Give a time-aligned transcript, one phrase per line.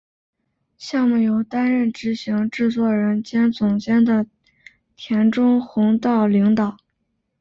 [0.79, 4.25] 项目由担任执行制作人兼总监的
[4.95, 6.75] 田中弘道领导。